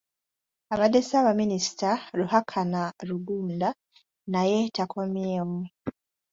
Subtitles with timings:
[0.73, 3.69] Abadde ssaabaminisita Ruhakana Rugunda
[4.33, 5.59] naye takommyewo.